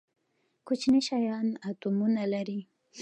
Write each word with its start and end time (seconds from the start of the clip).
کوچني 0.67 1.01
شیان 1.07 1.47
اتومونه 1.67 2.23
لري 2.33 2.59